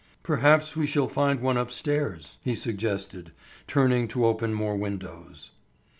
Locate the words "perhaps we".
0.23-0.87